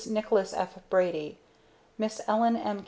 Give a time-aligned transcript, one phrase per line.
[0.09, 0.79] NICHOLAS F.
[0.89, 1.37] BRADY
[1.99, 2.79] MISS ELLEN M.